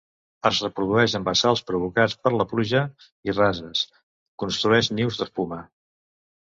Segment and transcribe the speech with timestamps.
[0.49, 2.83] Es reprodueix en bassals provocats per la pluja
[3.31, 3.87] i rases;
[4.45, 5.65] construeix nius d'espuma.